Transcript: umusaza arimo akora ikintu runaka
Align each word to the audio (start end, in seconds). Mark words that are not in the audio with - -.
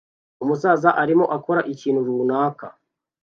umusaza 0.43 0.89
arimo 1.01 1.25
akora 1.37 1.61
ikintu 1.73 2.07
runaka 2.07 2.67